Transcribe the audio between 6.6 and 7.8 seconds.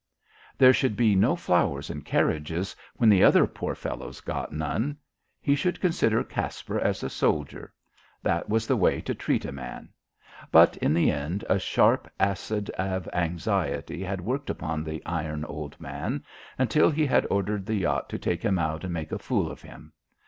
as a soldier.